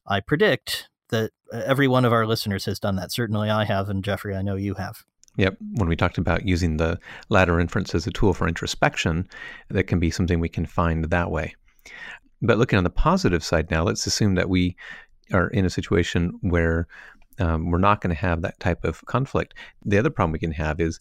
I 0.08 0.20
predict 0.20 0.88
that 1.10 1.32
uh, 1.54 1.62
every 1.66 1.88
one 1.88 2.06
of 2.06 2.14
our 2.14 2.26
listeners 2.26 2.66
has 2.66 2.80
done 2.80 2.96
that. 2.96 3.12
Certainly 3.12 3.50
I 3.50 3.66
have, 3.66 3.90
and 3.90 4.04
Jeffrey, 4.04 4.36
I 4.36 4.42
know 4.42 4.56
you 4.56 4.74
have. 4.76 5.04
Yep. 5.38 5.58
When 5.76 5.90
we 5.90 5.96
talked 5.96 6.18
about 6.18 6.46
using 6.48 6.78
the 6.78 7.00
ladder 7.30 7.60
inference 7.60 7.94
as 7.94 8.08
a 8.08 8.12
tool 8.12 8.34
for 8.34 8.48
introspection, 8.48 9.28
that 9.70 9.84
can 9.84 10.00
be 10.00 10.10
something 10.10 10.40
we 10.40 10.50
can 10.50 10.66
find 10.66 11.06
that 11.06 11.30
way. 11.32 11.56
But 12.42 12.58
looking 12.58 12.78
on 12.78 12.84
the 12.84 12.90
positive 12.90 13.44
side 13.44 13.70
now, 13.70 13.84
let's 13.84 14.08
assume 14.08 14.36
that 14.36 14.50
we 14.50 14.76
are 15.34 15.48
in 15.50 15.66
a 15.66 15.70
situation 15.70 16.38
where 16.42 16.88
um, 17.40 17.70
we're 17.70 17.80
not 17.80 18.02
going 18.02 18.16
to 18.16 18.22
have 18.22 18.42
that 18.42 18.60
type 18.60 18.86
of 18.86 19.04
conflict. 19.06 19.54
The 19.84 19.98
other 19.98 20.10
problem 20.10 20.32
we 20.32 20.40
can 20.40 20.52
have 20.52 20.80
is 20.80 21.00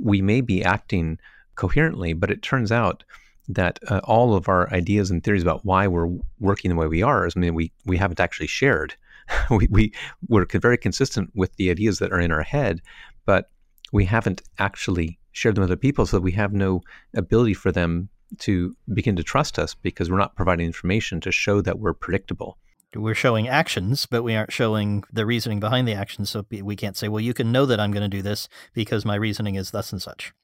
we 0.00 0.22
may 0.22 0.40
be 0.40 0.62
acting 0.62 1.18
coherently, 1.56 2.12
but 2.12 2.30
it 2.30 2.42
turns 2.42 2.70
out 2.70 3.04
that 3.48 3.80
uh, 3.88 4.00
all 4.04 4.34
of 4.34 4.48
our 4.48 4.72
ideas 4.72 5.10
and 5.10 5.22
theories 5.22 5.42
about 5.42 5.64
why 5.64 5.88
we're 5.88 6.10
working 6.38 6.68
the 6.68 6.76
way 6.76 6.86
we 6.86 7.02
are 7.02 7.26
is 7.26 7.32
something 7.32 7.54
we, 7.54 7.72
we 7.84 7.96
haven't 7.96 8.20
actually 8.20 8.46
shared. 8.46 8.94
we, 9.50 9.68
we 9.70 9.92
we're 10.28 10.46
very 10.46 10.78
consistent 10.78 11.30
with 11.34 11.54
the 11.56 11.70
ideas 11.70 11.98
that 11.98 12.12
are 12.12 12.20
in 12.20 12.32
our 12.32 12.42
head, 12.42 12.80
but 13.26 13.50
we 13.92 14.04
haven't 14.04 14.42
actually 14.58 15.18
shared 15.32 15.54
them 15.54 15.62
with 15.62 15.70
other 15.70 15.76
people, 15.76 16.06
so 16.06 16.18
we 16.18 16.32
have 16.32 16.52
no 16.52 16.80
ability 17.14 17.54
for 17.54 17.72
them 17.72 18.08
to 18.38 18.74
begin 18.92 19.16
to 19.16 19.22
trust 19.22 19.58
us 19.58 19.74
because 19.74 20.10
we're 20.10 20.18
not 20.18 20.36
providing 20.36 20.66
information 20.66 21.20
to 21.20 21.32
show 21.32 21.60
that 21.60 21.78
we're 21.78 21.92
predictable. 21.92 22.58
We're 22.94 23.14
showing 23.14 23.48
actions, 23.48 24.04
but 24.04 24.22
we 24.22 24.34
aren't 24.34 24.52
showing 24.52 25.04
the 25.10 25.24
reasoning 25.24 25.60
behind 25.60 25.88
the 25.88 25.94
actions. 25.94 26.28
So 26.28 26.44
we 26.50 26.76
can't 26.76 26.96
say, 26.96 27.08
well, 27.08 27.20
you 27.20 27.32
can 27.32 27.50
know 27.50 27.64
that 27.64 27.80
I'm 27.80 27.90
going 27.90 28.02
to 28.02 28.16
do 28.16 28.22
this 28.22 28.48
because 28.74 29.04
my 29.06 29.14
reasoning 29.14 29.54
is 29.54 29.70
thus 29.70 29.92
and 29.92 30.02
such. 30.02 30.34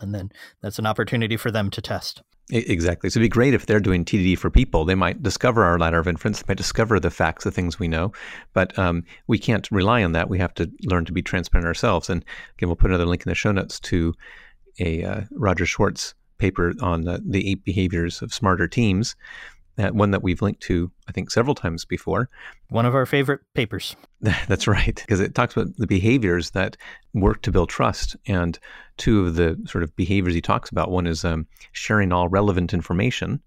And 0.00 0.14
then 0.14 0.30
that's 0.60 0.78
an 0.78 0.86
opportunity 0.86 1.36
for 1.36 1.50
them 1.50 1.70
to 1.70 1.80
test. 1.80 2.22
Exactly. 2.50 3.08
So 3.08 3.18
it'd 3.18 3.24
be 3.24 3.32
great 3.32 3.54
if 3.54 3.64
they're 3.64 3.80
doing 3.80 4.04
TDD 4.04 4.36
for 4.36 4.50
people. 4.50 4.84
They 4.84 4.94
might 4.94 5.22
discover 5.22 5.64
our 5.64 5.78
ladder 5.78 5.98
of 5.98 6.08
inference, 6.08 6.42
they 6.42 6.50
might 6.50 6.58
discover 6.58 7.00
the 7.00 7.10
facts, 7.10 7.44
the 7.44 7.50
things 7.50 7.78
we 7.78 7.88
know, 7.88 8.12
but 8.52 8.78
um, 8.78 9.04
we 9.28 9.38
can't 9.38 9.70
rely 9.70 10.04
on 10.04 10.12
that. 10.12 10.28
We 10.28 10.38
have 10.38 10.52
to 10.54 10.70
learn 10.82 11.06
to 11.06 11.12
be 11.12 11.22
transparent 11.22 11.66
ourselves. 11.66 12.10
And 12.10 12.22
again, 12.58 12.68
we'll 12.68 12.76
put 12.76 12.90
another 12.90 13.06
link 13.06 13.24
in 13.24 13.30
the 13.30 13.34
show 13.34 13.52
notes 13.52 13.80
to 13.80 14.12
a 14.78 15.04
uh, 15.04 15.20
Roger 15.30 15.64
Schwarz 15.64 16.14
paper 16.36 16.74
on 16.82 17.02
the, 17.02 17.22
the 17.26 17.50
eight 17.50 17.64
behaviors 17.64 18.20
of 18.20 18.34
smarter 18.34 18.68
teams, 18.68 19.16
one 19.76 20.10
that 20.12 20.22
we've 20.22 20.42
linked 20.42 20.62
to, 20.62 20.90
I 21.08 21.12
think, 21.12 21.30
several 21.30 21.54
times 21.54 21.84
before. 21.84 22.28
One 22.68 22.86
of 22.86 22.94
our 22.94 23.06
favorite 23.06 23.40
papers. 23.54 23.96
That's 24.20 24.66
right, 24.66 24.94
because 24.94 25.20
it 25.20 25.34
talks 25.34 25.56
about 25.56 25.76
the 25.76 25.86
behaviors 25.86 26.50
that 26.50 26.76
work 27.12 27.42
to 27.42 27.52
build 27.52 27.68
trust. 27.68 28.16
And 28.26 28.58
two 28.96 29.26
of 29.26 29.34
the 29.36 29.60
sort 29.66 29.84
of 29.84 29.94
behaviors 29.96 30.34
he 30.34 30.40
talks 30.40 30.70
about 30.70 30.90
one 30.90 31.06
is 31.06 31.24
um, 31.24 31.46
sharing 31.72 32.12
all 32.12 32.28
relevant 32.28 32.72
information. 32.72 33.40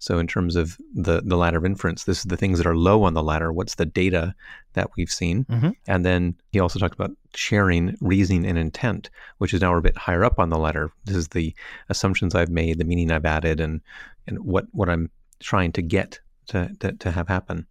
So, 0.00 0.18
in 0.18 0.28
terms 0.28 0.54
of 0.54 0.78
the, 0.94 1.22
the 1.24 1.36
ladder 1.36 1.58
of 1.58 1.64
inference, 1.64 2.04
this 2.04 2.18
is 2.18 2.24
the 2.24 2.36
things 2.36 2.58
that 2.58 2.68
are 2.68 2.76
low 2.76 3.02
on 3.02 3.14
the 3.14 3.22
ladder. 3.22 3.52
What's 3.52 3.74
the 3.74 3.86
data 3.86 4.32
that 4.74 4.90
we've 4.96 5.10
seen? 5.10 5.44
Mm-hmm. 5.46 5.70
And 5.88 6.06
then 6.06 6.36
he 6.52 6.60
also 6.60 6.78
talked 6.78 6.94
about 6.94 7.10
sharing 7.34 7.96
reasoning 8.00 8.46
and 8.46 8.56
intent, 8.56 9.10
which 9.38 9.52
is 9.52 9.60
now 9.60 9.76
a 9.76 9.80
bit 9.80 9.96
higher 9.96 10.24
up 10.24 10.38
on 10.38 10.50
the 10.50 10.58
ladder. 10.58 10.92
This 11.04 11.16
is 11.16 11.28
the 11.28 11.52
assumptions 11.88 12.36
I've 12.36 12.48
made, 12.48 12.78
the 12.78 12.84
meaning 12.84 13.10
I've 13.10 13.24
added, 13.24 13.60
and 13.60 13.80
and 14.28 14.38
what, 14.44 14.66
what 14.72 14.88
I'm 14.88 15.10
trying 15.40 15.72
to 15.72 15.82
get 15.82 16.20
to, 16.48 16.70
to, 16.80 16.92
to 16.92 17.10
have 17.10 17.28
happen. 17.28 17.66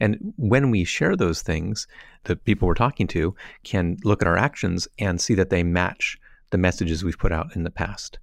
And 0.00 0.34
when 0.36 0.70
we 0.70 0.84
share 0.84 1.16
those 1.16 1.42
things, 1.42 1.86
the 2.24 2.36
people 2.36 2.68
we're 2.68 2.74
talking 2.74 3.06
to 3.08 3.34
can 3.64 3.96
look 4.04 4.22
at 4.22 4.28
our 4.28 4.36
actions 4.36 4.86
and 4.98 5.20
see 5.20 5.34
that 5.34 5.50
they 5.50 5.62
match 5.62 6.16
the 6.50 6.58
messages 6.58 7.02
we've 7.02 7.18
put 7.18 7.32
out 7.32 7.56
in 7.56 7.64
the 7.64 7.70
past. 7.70 8.18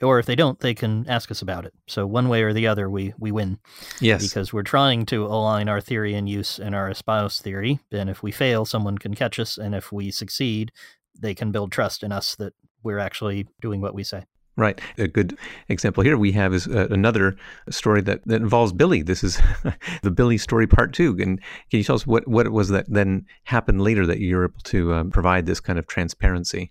Or 0.00 0.18
if 0.18 0.26
they 0.26 0.34
don't, 0.34 0.58
they 0.58 0.74
can 0.74 1.08
ask 1.08 1.30
us 1.30 1.42
about 1.42 1.64
it. 1.64 1.72
So 1.86 2.06
one 2.06 2.28
way 2.28 2.42
or 2.42 2.52
the 2.52 2.66
other, 2.66 2.90
we 2.90 3.14
we 3.20 3.30
win. 3.30 3.58
Yes, 4.00 4.26
because 4.26 4.52
we're 4.52 4.64
trying 4.64 5.06
to 5.06 5.26
align 5.26 5.68
our 5.68 5.80
theory 5.80 6.14
in 6.14 6.26
use 6.26 6.58
and 6.58 6.74
our 6.74 6.90
espoused 6.90 7.42
theory. 7.42 7.78
And 7.92 8.10
if 8.10 8.20
we 8.20 8.32
fail, 8.32 8.64
someone 8.64 8.98
can 8.98 9.14
catch 9.14 9.38
us, 9.38 9.58
and 9.58 9.76
if 9.76 9.92
we 9.92 10.10
succeed, 10.10 10.72
they 11.16 11.34
can 11.36 11.52
build 11.52 11.70
trust 11.70 12.02
in 12.02 12.10
us 12.10 12.34
that 12.36 12.52
we're 12.82 12.98
actually 12.98 13.46
doing 13.60 13.80
what 13.80 13.94
we 13.94 14.02
say. 14.02 14.24
Right. 14.56 14.78
A 14.98 15.08
good 15.08 15.38
example 15.70 16.02
here 16.02 16.18
we 16.18 16.32
have 16.32 16.52
is 16.52 16.68
uh, 16.68 16.88
another 16.90 17.36
story 17.70 18.02
that, 18.02 18.20
that 18.26 18.42
involves 18.42 18.72
Billy. 18.74 19.02
This 19.02 19.24
is 19.24 19.40
the 20.02 20.10
Billy 20.10 20.36
story 20.36 20.66
part 20.66 20.92
two. 20.92 21.16
And 21.18 21.40
can 21.70 21.78
you 21.78 21.84
tell 21.84 21.96
us 21.96 22.06
what, 22.06 22.28
what 22.28 22.44
it 22.44 22.52
was 22.52 22.68
that 22.68 22.84
then 22.86 23.24
happened 23.44 23.80
later 23.80 24.06
that 24.06 24.18
you 24.18 24.36
were 24.36 24.44
able 24.44 24.60
to 24.64 24.94
um, 24.94 25.10
provide 25.10 25.46
this 25.46 25.58
kind 25.58 25.78
of 25.78 25.86
transparency? 25.86 26.70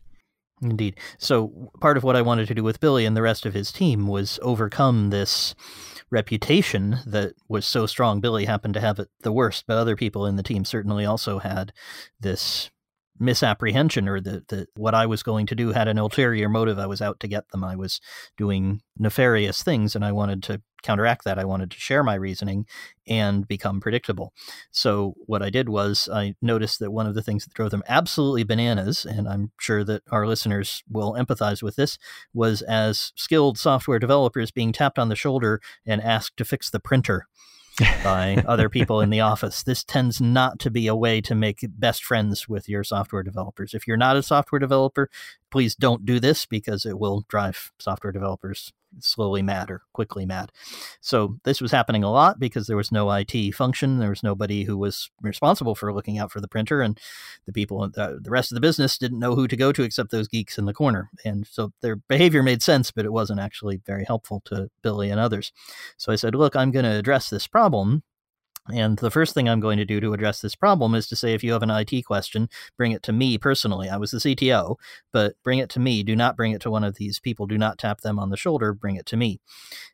Indeed. 0.62 1.00
So 1.18 1.72
part 1.80 1.98
of 1.98 2.04
what 2.04 2.16
I 2.16 2.22
wanted 2.22 2.48
to 2.50 2.56
do 2.56 2.64
with 2.64 2.80
Billy 2.80 3.06
and 3.06 3.18
the 3.18 3.24
rest 3.24 3.48
of 3.48 3.56
his 3.56 3.72
team 3.72 4.08
was 4.08 4.40
overcome 4.44 5.10
this 5.10 5.56
reputation 6.12 7.00
that 7.08 7.34
was 7.48 7.66
so 7.66 7.88
strong. 7.88 8.22
Billy 8.22 8.46
happened 8.46 8.76
to 8.76 8.82
have 8.82 9.00
it 9.00 9.10
the 9.22 9.32
worst, 9.32 9.64
but 9.66 9.78
other 9.78 9.96
people 9.96 10.28
in 10.28 10.36
the 10.36 10.44
team 10.44 10.66
certainly 10.66 11.06
also 11.06 11.40
had 11.40 11.74
this 12.20 12.70
misapprehension 13.22 14.10
or 14.10 14.20
that 14.20 14.48
the, 14.48 14.68
what 14.76 14.96
I 14.96 15.06
was 15.06 15.24
going 15.24 15.46
to 15.46 15.56
do 15.56 15.72
had 15.72 15.88
an 15.88 16.00
ulterior 16.00 16.50
motive. 16.50 16.80
I 16.80 16.88
was 16.88 17.02
out 17.02 17.20
to 17.22 17.28
get 17.28 17.50
them. 17.50 17.64
I 17.64 17.76
was 17.76 18.02
doing 18.36 18.82
nefarious 18.98 19.64
things 19.64 19.96
and 19.96 20.04
I 20.04 20.12
wanted 20.12 20.42
to 20.44 20.62
counteract 20.82 21.24
that. 21.26 21.38
I 21.38 21.46
wanted 21.46 21.70
to 21.72 21.80
share 21.80 22.04
my 22.04 22.16
reasoning 22.16 22.66
and 23.08 23.48
become 23.48 23.80
predictable. 23.80 24.34
So 24.72 25.14
what 25.28 25.44
I 25.44 25.52
did 25.52 25.70
was 25.70 26.10
I 26.12 26.34
noticed 26.42 26.80
that 26.80 26.92
one 26.92 27.06
of 27.06 27.14
the 27.14 27.22
things 27.22 27.46
that 27.46 27.54
drove 27.54 27.70
them 27.70 27.84
absolutely 27.88 28.44
bananas, 28.44 29.06
and 29.06 29.28
I'm 29.28 29.52
sure 29.60 29.84
that 29.84 30.02
our 30.12 30.26
listeners 30.26 30.84
will 30.90 31.14
empathize 31.14 31.62
with 31.62 31.76
this, 31.76 32.00
was 32.34 32.64
as 32.64 33.14
skilled 33.16 33.60
software 33.60 34.00
developers 34.00 34.50
being 34.50 34.72
tapped 34.72 34.98
on 34.98 35.10
the 35.10 35.16
shoulder 35.16 35.62
and 35.86 36.02
asked 36.02 36.38
to 36.38 36.46
fix 36.46 36.70
the 36.70 36.80
printer 36.80 37.28
by 38.04 38.44
other 38.48 38.70
people 38.70 39.02
in 39.02 39.10
the 39.10 39.22
office. 39.22 39.64
This 39.64 39.84
tends 39.84 40.22
not 40.22 40.60
to 40.60 40.70
be 40.70 40.88
a 40.88 40.96
way 40.96 41.22
to 41.22 41.36
make 41.36 41.66
best 41.78 42.04
friends 42.04 42.48
with 42.48 42.68
your 42.68 42.84
software 42.84 43.24
developers. 43.24 43.74
If 43.74 43.88
you're 43.88 43.98
not 43.98 44.18
a 44.18 44.24
software 44.24 44.60
developer, 44.60 45.10
please 45.50 45.76
don't 45.76 46.06
do 46.06 46.20
this 46.20 46.46
because 46.46 46.86
it 46.86 47.00
will 47.00 47.26
drive 47.28 47.72
software 47.80 48.12
developers 48.12 48.74
slowly 49.00 49.42
mad 49.42 49.72
or 49.72 49.82
quickly 49.94 50.26
mad. 50.26 50.52
So 51.00 51.38
this 51.44 51.62
was 51.62 51.72
happening 51.72 52.04
a 52.04 52.12
lot 52.12 52.40
because 52.40 52.68
there 52.68 52.78
was 52.78 52.92
no 52.92 53.12
IT 53.12 53.54
function. 53.54 54.00
There 54.00 54.10
was 54.10 54.24
nobody 54.24 54.64
who 54.64 54.78
was 54.78 55.10
responsible 55.22 55.76
for 55.76 55.94
looking 55.94 56.18
out 56.18 56.32
for 56.32 56.42
the 56.42 56.48
printer, 56.48 56.82
and 56.82 57.00
the 57.46 57.54
people, 57.54 57.84
uh, 57.84 58.14
the 58.20 58.30
rest 58.30 58.52
of 58.52 58.56
the 58.56 58.62
business 58.62 58.98
didn't 58.98 59.20
know 59.20 59.36
who 59.36 59.48
to 59.48 59.56
go 59.56 59.72
to 59.72 59.84
except 59.84 60.12
those 60.12 60.28
geeks 60.28 60.58
in 60.58 60.66
the 60.66 60.74
corner. 60.74 61.10
And 61.26 61.48
so 61.48 61.72
their 61.82 61.96
behavior 61.96 62.44
made 62.44 62.62
sense, 62.62 62.92
but 62.92 63.06
it 63.06 63.14
wasn't 63.14 63.40
actually 63.40 63.82
very 63.86 64.06
helpful 64.06 64.42
to 64.46 64.70
Billy 64.82 65.10
and 65.10 65.20
others. 65.20 65.52
So 65.98 66.12
I 66.12 66.16
said, 66.16 66.36
look, 66.36 66.56
I'm 66.56 66.72
going 66.72 66.86
to 66.86 66.98
address 66.98 67.30
this 67.30 67.48
problem 67.48 68.04
and 68.70 68.98
the 69.00 69.12
first 69.12 69.34
thing 69.34 69.50
I'm 69.50 69.60
going 69.60 69.78
to 69.78 69.86
do 69.86 70.00
to 70.00 70.14
address 70.14 70.42
this 70.42 70.56
problem 70.56 70.94
is 70.94 71.08
to 71.08 71.16
say 71.16 71.34
if 71.34 71.44
you 71.44 71.52
have 71.54 71.64
an 71.64 71.72
IT 71.72 72.04
question, 72.06 72.48
bring 72.78 72.92
it 72.92 73.02
to 73.04 73.12
me 73.12 73.38
personally. 73.38 73.90
I 73.90 73.98
was 73.98 74.12
the 74.12 74.20
CTO, 74.20 74.76
but 75.12 75.36
bring 75.44 75.60
it 75.60 75.70
to 75.72 75.80
me. 75.80 76.04
Do 76.04 76.16
not 76.16 76.38
bring 76.38 76.52
it 76.52 76.62
to 76.62 76.72
one 76.72 76.84
of 76.84 76.96
these 76.96 77.20
people. 77.20 77.48
Do 77.48 77.58
not 77.58 77.80
tap 77.80 78.02
them 78.02 78.20
on 78.20 78.30
the 78.30 78.38
shoulder. 78.38 78.74
Bring 78.74 78.96
it 78.96 79.06
to 79.08 79.18
me. 79.18 79.40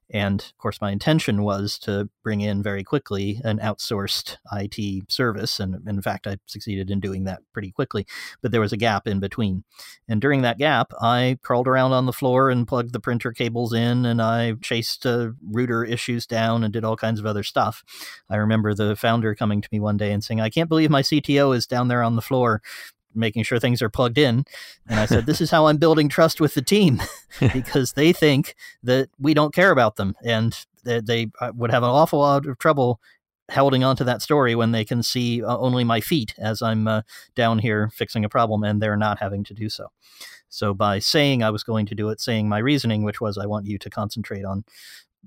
And 0.09 0.41
of 0.41 0.57
course, 0.57 0.79
my 0.79 0.91
intention 0.91 1.43
was 1.43 1.77
to 1.79 2.09
bring 2.23 2.41
in 2.41 2.63
very 2.63 2.83
quickly 2.83 3.41
an 3.43 3.59
outsourced 3.59 4.37
IT 4.53 5.11
service. 5.11 5.59
And 5.59 5.87
in 5.87 6.01
fact, 6.01 6.27
I 6.27 6.37
succeeded 6.45 6.89
in 6.89 6.99
doing 6.99 7.25
that 7.25 7.41
pretty 7.53 7.71
quickly. 7.71 8.05
But 8.41 8.51
there 8.51 8.61
was 8.61 8.71
a 8.71 8.77
gap 8.77 9.07
in 9.07 9.19
between. 9.19 9.63
And 10.07 10.21
during 10.21 10.43
that 10.43 10.57
gap, 10.57 10.93
I 11.01 11.39
crawled 11.43 11.67
around 11.67 11.91
on 11.91 12.05
the 12.05 12.13
floor 12.13 12.49
and 12.49 12.67
plugged 12.67 12.93
the 12.93 12.99
printer 12.99 13.33
cables 13.33 13.73
in 13.73 14.05
and 14.05 14.21
I 14.21 14.53
chased 14.61 15.05
uh, 15.05 15.31
router 15.43 15.83
issues 15.83 16.25
down 16.25 16.63
and 16.63 16.71
did 16.71 16.85
all 16.85 16.95
kinds 16.95 17.19
of 17.19 17.25
other 17.25 17.43
stuff. 17.43 17.83
I 18.29 18.37
remember 18.37 18.73
the 18.73 18.95
founder 18.95 19.35
coming 19.35 19.61
to 19.61 19.69
me 19.71 19.79
one 19.79 19.97
day 19.97 20.11
and 20.11 20.23
saying, 20.23 20.39
I 20.39 20.49
can't 20.49 20.69
believe 20.69 20.89
my 20.89 21.01
CTO 21.01 21.55
is 21.55 21.67
down 21.67 21.89
there 21.89 22.03
on 22.03 22.15
the 22.15 22.21
floor 22.21 22.61
making 23.17 23.43
sure 23.43 23.59
things 23.59 23.81
are 23.81 23.89
plugged 23.89 24.17
in. 24.17 24.45
And 24.87 24.99
I 24.99 25.05
said, 25.05 25.25
This 25.25 25.41
is 25.41 25.51
how 25.51 25.67
I'm 25.67 25.77
building 25.77 26.09
trust 26.09 26.39
with 26.39 26.53
the 26.53 26.61
team 26.61 27.01
because 27.53 27.93
they 27.93 28.13
think 28.13 28.55
that 28.83 29.09
we 29.19 29.33
don't 29.33 29.53
care 29.53 29.71
about 29.71 29.95
them. 29.95 30.15
And 30.23 30.57
they, 30.83 31.01
they 31.01 31.27
uh, 31.41 31.51
would 31.55 31.71
have 31.71 31.83
an 31.83 31.89
awful 31.89 32.19
lot 32.19 32.45
of 32.45 32.57
trouble 32.57 32.99
holding 33.51 33.83
on 33.83 33.95
to 33.95 34.03
that 34.03 34.21
story 34.21 34.55
when 34.55 34.71
they 34.71 34.83
can 34.83 35.01
see 35.01 35.43
uh, 35.43 35.57
only 35.57 35.83
my 35.83 36.01
feet 36.01 36.33
as 36.37 36.61
I'm 36.61 36.87
uh, 36.87 37.01
down 37.35 37.59
here 37.59 37.89
fixing 37.93 38.25
a 38.25 38.29
problem 38.29 38.63
and 38.63 38.81
they're 38.81 38.97
not 38.97 39.19
having 39.19 39.43
to 39.45 39.53
do 39.53 39.69
so. 39.69 39.87
So 40.49 40.73
by 40.73 40.99
saying 40.99 41.43
I 41.43 41.49
was 41.49 41.63
going 41.63 41.85
to 41.87 41.95
do 41.95 42.09
it, 42.09 42.19
saying 42.19 42.49
my 42.49 42.59
reasoning, 42.59 43.03
which 43.03 43.21
was 43.21 43.37
I 43.37 43.45
want 43.45 43.65
you 43.65 43.77
to 43.79 43.89
concentrate 43.89 44.45
on 44.45 44.63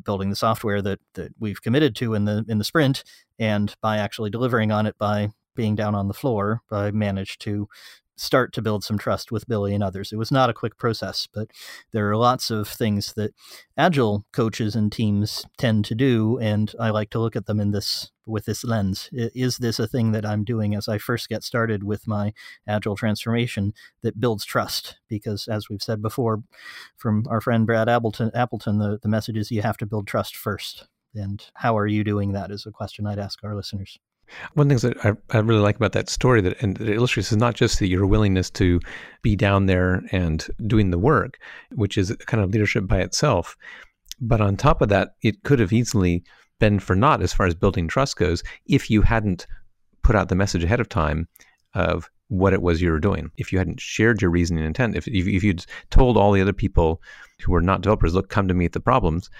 building 0.04 0.30
the 0.30 0.36
software 0.36 0.80
that, 0.82 1.00
that 1.14 1.32
we've 1.38 1.62
committed 1.62 1.94
to 1.96 2.14
in 2.14 2.24
the 2.24 2.44
in 2.48 2.58
the 2.58 2.64
sprint, 2.64 3.04
and 3.38 3.74
by 3.80 3.98
actually 3.98 4.30
delivering 4.30 4.72
on 4.72 4.86
it 4.86 4.96
by 4.98 5.30
being 5.54 5.74
down 5.74 5.94
on 5.94 6.08
the 6.08 6.14
floor, 6.14 6.62
I 6.70 6.90
managed 6.90 7.40
to 7.42 7.68
start 8.20 8.52
to 8.52 8.60
build 8.60 8.84
some 8.84 8.98
trust 8.98 9.32
with 9.32 9.48
Billy 9.48 9.74
and 9.74 9.82
others. 9.82 10.12
It 10.12 10.18
was 10.18 10.30
not 10.30 10.50
a 10.50 10.54
quick 10.54 10.76
process, 10.76 11.26
but 11.32 11.48
there 11.92 12.10
are 12.10 12.16
lots 12.16 12.50
of 12.50 12.68
things 12.68 13.14
that 13.14 13.32
agile 13.78 14.26
coaches 14.30 14.76
and 14.76 14.92
teams 14.92 15.46
tend 15.56 15.86
to 15.86 15.94
do, 15.94 16.38
and 16.38 16.70
I 16.78 16.90
like 16.90 17.08
to 17.10 17.18
look 17.18 17.34
at 17.34 17.46
them 17.46 17.58
in 17.58 17.70
this 17.70 18.10
with 18.26 18.44
this 18.44 18.62
lens. 18.62 19.08
Is 19.12 19.56
this 19.56 19.78
a 19.78 19.88
thing 19.88 20.12
that 20.12 20.26
I'm 20.26 20.44
doing 20.44 20.74
as 20.74 20.86
I 20.86 20.98
first 20.98 21.30
get 21.30 21.42
started 21.42 21.82
with 21.82 22.06
my 22.06 22.34
agile 22.68 22.94
transformation 22.94 23.72
that 24.02 24.20
builds 24.20 24.44
trust? 24.44 24.98
Because 25.08 25.48
as 25.48 25.70
we've 25.70 25.82
said 25.82 26.02
before, 26.02 26.42
from 26.98 27.24
our 27.28 27.40
friend 27.40 27.66
Brad 27.66 27.88
Appleton, 27.88 28.30
Appleton, 28.34 28.78
the, 28.78 28.98
the 29.02 29.08
message 29.08 29.38
is 29.38 29.50
you 29.50 29.62
have 29.62 29.78
to 29.78 29.86
build 29.86 30.06
trust 30.06 30.36
first. 30.36 30.86
And 31.14 31.44
how 31.54 31.76
are 31.76 31.86
you 31.86 32.04
doing 32.04 32.32
that 32.32 32.50
is 32.50 32.66
a 32.66 32.70
question 32.70 33.06
I'd 33.06 33.18
ask 33.18 33.42
our 33.42 33.56
listeners. 33.56 33.98
One 34.54 34.68
things 34.68 34.82
that 34.82 34.96
I, 35.04 35.12
I 35.30 35.38
really 35.40 35.60
like 35.60 35.76
about 35.76 35.92
that 35.92 36.08
story 36.08 36.40
that 36.40 36.60
and 36.62 36.80
it 36.80 36.94
illustrates 36.94 37.32
is 37.32 37.38
not 37.38 37.54
just 37.54 37.78
that 37.78 37.88
your 37.88 38.06
willingness 38.06 38.50
to 38.50 38.80
be 39.22 39.36
down 39.36 39.66
there 39.66 40.02
and 40.12 40.46
doing 40.66 40.90
the 40.90 40.98
work, 40.98 41.38
which 41.72 41.98
is 41.98 42.14
kind 42.26 42.42
of 42.42 42.50
leadership 42.50 42.86
by 42.86 43.00
itself, 43.00 43.56
but 44.20 44.40
on 44.40 44.56
top 44.56 44.82
of 44.82 44.88
that, 44.88 45.14
it 45.22 45.42
could 45.42 45.58
have 45.58 45.72
easily 45.72 46.22
been 46.58 46.78
for 46.78 46.94
naught 46.94 47.22
as 47.22 47.32
far 47.32 47.46
as 47.46 47.54
building 47.54 47.88
trust 47.88 48.16
goes 48.16 48.42
if 48.66 48.90
you 48.90 49.02
hadn't 49.02 49.46
put 50.02 50.14
out 50.14 50.28
the 50.28 50.34
message 50.34 50.62
ahead 50.62 50.80
of 50.80 50.88
time 50.88 51.26
of 51.74 52.08
what 52.28 52.52
it 52.52 52.62
was 52.62 52.80
you 52.80 52.90
were 52.90 53.00
doing. 53.00 53.30
If 53.38 53.52
you 53.52 53.58
hadn't 53.58 53.80
shared 53.80 54.22
your 54.22 54.30
reasoning 54.30 54.64
intent, 54.64 54.96
if, 54.96 55.08
if, 55.08 55.26
if 55.26 55.42
you'd 55.42 55.66
told 55.90 56.16
all 56.16 56.32
the 56.32 56.40
other 56.40 56.52
people 56.52 57.02
who 57.40 57.52
were 57.52 57.60
not 57.60 57.80
developers, 57.80 58.14
look, 58.14 58.28
come 58.28 58.46
to 58.46 58.54
me 58.54 58.68
the 58.68 58.80
problems, 58.80 59.30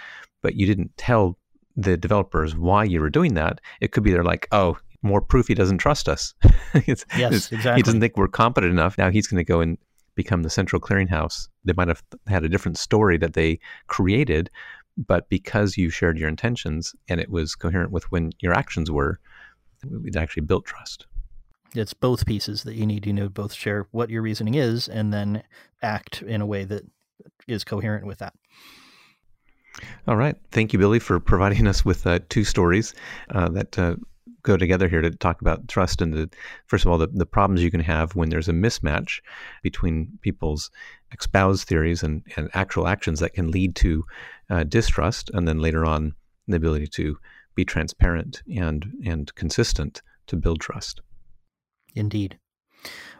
but 0.42 0.56
you 0.56 0.66
didn't 0.66 0.96
tell 0.96 1.38
the 1.82 1.96
developers 1.96 2.56
why 2.56 2.84
you 2.84 3.00
were 3.00 3.10
doing 3.10 3.34
that, 3.34 3.60
it 3.80 3.92
could 3.92 4.02
be 4.02 4.12
they're 4.12 4.24
like, 4.24 4.46
oh, 4.52 4.76
more 5.02 5.20
proof 5.20 5.48
he 5.48 5.54
doesn't 5.54 5.78
trust 5.78 6.08
us. 6.08 6.34
yes, 6.86 7.04
exactly. 7.52 7.76
He 7.76 7.82
doesn't 7.82 8.00
think 8.00 8.16
we're 8.16 8.28
competent 8.28 8.72
enough. 8.72 8.98
Now 8.98 9.10
he's 9.10 9.26
going 9.26 9.38
to 9.38 9.44
go 9.44 9.60
and 9.60 9.78
become 10.14 10.42
the 10.42 10.50
central 10.50 10.80
clearinghouse. 10.80 11.48
They 11.64 11.72
might 11.72 11.88
have 11.88 12.02
had 12.26 12.44
a 12.44 12.48
different 12.48 12.78
story 12.78 13.16
that 13.18 13.32
they 13.32 13.58
created, 13.86 14.50
but 14.96 15.28
because 15.28 15.76
you 15.76 15.88
shared 15.88 16.18
your 16.18 16.28
intentions 16.28 16.94
and 17.08 17.20
it 17.20 17.30
was 17.30 17.54
coherent 17.54 17.92
with 17.92 18.10
when 18.12 18.32
your 18.40 18.52
actions 18.52 18.90
were, 18.90 19.18
it 20.04 20.16
actually 20.16 20.42
built 20.42 20.66
trust. 20.66 21.06
It's 21.74 21.94
both 21.94 22.26
pieces 22.26 22.64
that 22.64 22.74
you 22.74 22.84
need. 22.84 23.06
You 23.06 23.12
know, 23.12 23.28
both 23.28 23.54
share 23.54 23.86
what 23.92 24.10
your 24.10 24.22
reasoning 24.22 24.54
is 24.54 24.88
and 24.88 25.12
then 25.12 25.44
act 25.82 26.20
in 26.20 26.40
a 26.40 26.46
way 26.46 26.64
that 26.64 26.82
is 27.46 27.64
coherent 27.64 28.06
with 28.06 28.18
that. 28.18 28.34
All 30.06 30.16
right. 30.16 30.36
Thank 30.50 30.72
you, 30.72 30.78
Billy, 30.78 30.98
for 30.98 31.20
providing 31.20 31.66
us 31.72 31.84
with 31.84 32.06
uh, 32.06 32.20
two 32.28 32.44
stories 32.44 32.94
uh, 33.30 33.48
that 33.50 33.78
uh, 33.78 33.96
go 34.42 34.56
together 34.56 34.88
here 34.88 35.00
to 35.02 35.10
talk 35.10 35.40
about 35.40 35.68
trust 35.68 36.00
and 36.00 36.14
the, 36.14 36.30
first 36.66 36.84
of 36.84 36.90
all, 36.90 36.98
the, 36.98 37.08
the 37.08 37.26
problems 37.26 37.62
you 37.62 37.70
can 37.70 37.80
have 37.80 38.14
when 38.14 38.30
there's 38.30 38.48
a 38.48 38.52
mismatch 38.52 39.20
between 39.62 40.18
people's 40.22 40.70
espoused 41.12 41.66
theories 41.68 42.02
and, 42.02 42.22
and 42.36 42.48
actual 42.54 42.86
actions 42.86 43.20
that 43.20 43.34
can 43.34 43.50
lead 43.50 43.76
to 43.76 44.04
uh, 44.48 44.64
distrust, 44.64 45.30
and 45.34 45.46
then 45.46 45.58
later 45.58 45.84
on, 45.84 46.14
the 46.48 46.56
ability 46.56 46.86
to 46.86 47.16
be 47.54 47.64
transparent 47.64 48.42
and, 48.56 48.92
and 49.04 49.34
consistent 49.34 50.02
to 50.26 50.36
build 50.36 50.60
trust. 50.60 51.00
Indeed. 51.94 52.38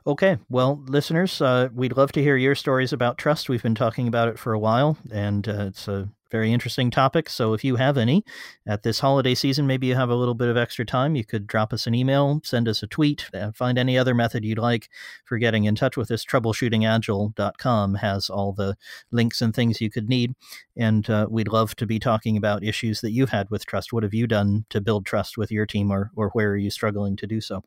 Okay, 0.07 0.39
well, 0.49 0.83
listeners, 0.87 1.43
uh, 1.43 1.69
we'd 1.75 1.97
love 1.97 2.11
to 2.13 2.23
hear 2.23 2.37
your 2.37 2.55
stories 2.55 2.93
about 2.93 3.19
trust. 3.19 3.51
We've 3.51 3.63
been 3.63 3.75
talking 3.75 4.09
about 4.09 4.29
it 4.29 4.39
for 4.39 4.55
a 4.55 4.59
while, 4.59 4.97
and 5.13 5.47
uh, 5.47 5.67
it's 5.69 5.89
a 5.89 6.09
very 6.31 6.53
interesting 6.53 6.91
topic. 6.91 7.29
So 7.29 7.53
if 7.53 7.65
you 7.65 7.77
have 7.77 7.99
any 7.99 8.25
at 8.67 8.83
this 8.83 9.01
holiday 9.01 9.35
season, 9.35 9.67
maybe 9.67 9.89
you 9.89 9.97
have 9.97 10.11
a 10.11 10.15
little 10.15 10.35
bit 10.35 10.49
of 10.49 10.57
extra 10.57 10.85
time, 10.85 11.17
you 11.17 11.25
could 11.25 11.47
drop 11.47 11.73
us 11.73 11.87
an 11.87 11.95
email, 11.95 12.41
send 12.45 12.69
us 12.69 12.83
a 12.83 12.87
tweet, 12.87 13.27
and 13.35 13.55
find 13.55 13.79
any 13.79 13.99
other 13.99 14.15
method 14.15 14.45
you'd 14.45 14.59
like 14.59 14.89
for 15.25 15.39
getting 15.39 15.65
in 15.65 15.75
touch 15.75 15.97
with 15.97 16.11
us. 16.11 16.25
Troubleshootingagile.com 16.25 17.95
has 17.97 18.31
all 18.31 18.53
the 18.53 18.77
links 19.11 19.43
and 19.43 19.55
things 19.55 19.81
you 19.81 19.91
could 19.91 20.09
need. 20.09 20.35
And 20.77 21.09
uh, 21.11 21.27
we'd 21.29 21.49
love 21.49 21.77
to 21.77 21.87
be 21.87 21.99
talking 21.99 22.37
about 22.37 22.65
issues 22.65 23.01
that 23.01 23.13
you've 23.13 23.31
had 23.31 23.51
with 23.51 23.67
trust. 23.67 23.93
What 23.93 24.05
have 24.05 24.15
you 24.15 24.27
done 24.27 24.65
to 24.71 24.81
build 24.81 25.05
trust 25.05 25.37
with 25.37 25.51
your 25.51 25.67
team, 25.67 25.91
or, 25.91 26.11
or 26.17 26.31
where 26.31 26.51
are 26.51 26.57
you 26.57 26.71
struggling 26.71 27.17
to 27.17 27.27
do 27.27 27.41
so? 27.41 27.63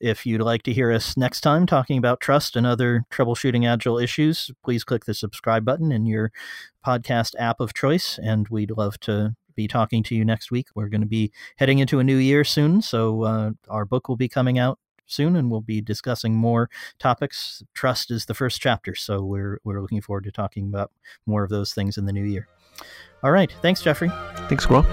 If 0.00 0.24
you'd 0.24 0.40
like 0.40 0.62
to 0.62 0.72
hear 0.72 0.90
us 0.90 1.16
next 1.16 1.42
time 1.42 1.66
talking 1.66 1.98
about 1.98 2.20
trust 2.20 2.56
and 2.56 2.66
other 2.66 3.04
troubleshooting 3.10 3.68
agile 3.68 3.98
issues, 3.98 4.50
please 4.64 4.82
click 4.82 5.04
the 5.04 5.12
subscribe 5.12 5.64
button 5.64 5.92
in 5.92 6.06
your 6.06 6.32
podcast 6.84 7.34
app 7.38 7.60
of 7.60 7.74
choice, 7.74 8.18
and 8.22 8.48
we'd 8.48 8.70
love 8.70 8.98
to 9.00 9.36
be 9.54 9.68
talking 9.68 10.02
to 10.04 10.14
you 10.14 10.24
next 10.24 10.50
week. 10.50 10.68
We're 10.74 10.88
going 10.88 11.02
to 11.02 11.06
be 11.06 11.32
heading 11.56 11.80
into 11.80 11.98
a 11.98 12.04
new 12.04 12.16
year 12.16 12.44
soon, 12.44 12.80
so 12.80 13.24
uh, 13.24 13.50
our 13.68 13.84
book 13.84 14.08
will 14.08 14.16
be 14.16 14.28
coming 14.28 14.58
out 14.58 14.78
soon, 15.06 15.36
and 15.36 15.50
we'll 15.50 15.60
be 15.60 15.82
discussing 15.82 16.34
more 16.34 16.70
topics. 16.98 17.62
Trust 17.74 18.10
is 18.10 18.24
the 18.24 18.34
first 18.34 18.60
chapter, 18.60 18.94
so 18.94 19.22
we're 19.22 19.60
we're 19.64 19.82
looking 19.82 20.00
forward 20.00 20.24
to 20.24 20.32
talking 20.32 20.68
about 20.68 20.92
more 21.26 21.44
of 21.44 21.50
those 21.50 21.74
things 21.74 21.98
in 21.98 22.06
the 22.06 22.12
new 22.12 22.24
year. 22.24 22.48
All 23.22 23.32
right, 23.32 23.52
thanks, 23.60 23.82
Jeffrey. 23.82 24.10
Thanks, 24.48 24.64
Squirrel. 24.64 24.86